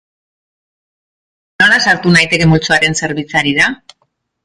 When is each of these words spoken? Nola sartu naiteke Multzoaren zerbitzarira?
Nola 1.63 1.79
sartu 1.89 2.17
naiteke 2.17 2.51
Multzoaren 2.55 3.01
zerbitzarira? 3.05 3.73